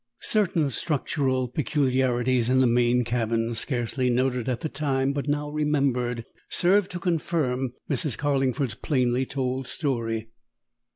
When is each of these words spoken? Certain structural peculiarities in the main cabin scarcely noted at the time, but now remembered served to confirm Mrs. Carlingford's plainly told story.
Certain 0.23 0.71
structural 0.71 1.47
peculiarities 1.47 2.49
in 2.49 2.59
the 2.59 2.65
main 2.65 3.03
cabin 3.03 3.53
scarcely 3.53 4.09
noted 4.09 4.49
at 4.49 4.61
the 4.61 4.67
time, 4.67 5.13
but 5.13 5.27
now 5.29 5.47
remembered 5.51 6.25
served 6.49 6.89
to 6.89 6.97
confirm 6.99 7.73
Mrs. 7.87 8.17
Carlingford's 8.17 8.73
plainly 8.73 9.27
told 9.27 9.67
story. 9.67 10.31